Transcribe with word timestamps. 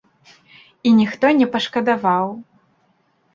І 0.87 0.93
ніхто 0.99 1.25
не 1.41 1.47
пашкадаваў. 1.57 2.27